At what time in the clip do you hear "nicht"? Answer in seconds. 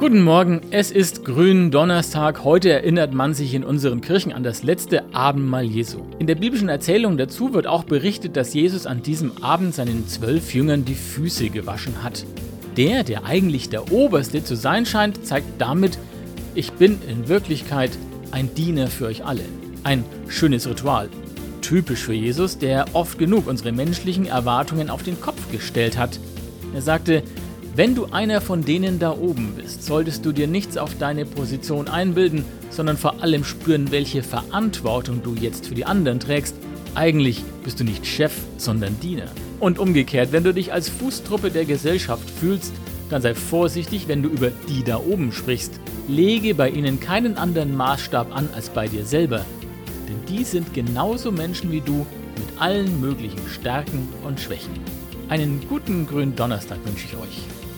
37.84-38.06